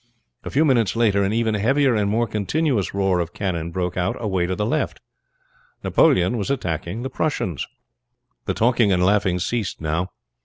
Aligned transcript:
A 0.43 0.49
few 0.49 0.65
minutes 0.65 0.95
later 0.95 1.21
an 1.21 1.31
even 1.31 1.53
heavier 1.53 1.93
and 1.93 2.09
more 2.09 2.25
continuous 2.25 2.91
roar 2.91 3.19
of 3.19 3.33
cannon 3.33 3.69
broke 3.69 3.97
out 3.97 4.15
away 4.19 4.47
to 4.47 4.55
the 4.55 4.65
left. 4.65 4.99
Napoleon 5.83 6.37
was 6.39 6.49
attacking 6.49 7.03
the 7.03 7.09
Prussians. 7.11 7.67
The 8.45 8.55
talking 8.55 8.91
and 8.91 9.05
laughing 9.05 9.37
ceased 9.37 9.79
now. 9.79 10.09